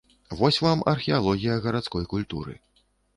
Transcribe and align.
Вось 0.37 0.57
вам 0.65 0.79
археалогія 0.93 1.57
гарадской 1.65 2.09
культуры. 2.15 2.57